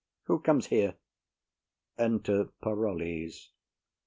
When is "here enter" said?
0.65-2.45